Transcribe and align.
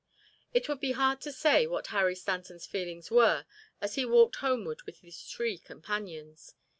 It 0.51 0.67
would 0.67 0.79
be 0.79 0.93
hard 0.93 1.21
to 1.21 1.31
say 1.31 1.67
what 1.67 1.85
Harry 1.93 2.15
Stanton's 2.15 2.65
feelings 2.65 3.11
were 3.11 3.45
as 3.79 3.93
he 3.93 4.03
walked 4.03 4.37
homeward 4.37 4.81
with 4.81 5.01
his 5.01 5.21
three 5.21 5.59
companions. 5.59 6.55